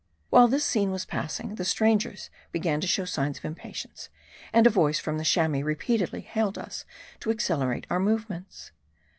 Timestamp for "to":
2.81-2.87, 7.19-7.29